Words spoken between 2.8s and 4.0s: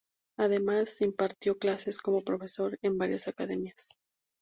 en varias academias.